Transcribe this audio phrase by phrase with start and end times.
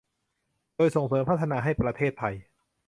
[0.75, 2.35] โดยส่งเสริมพัฒนาให้ประเทศไทย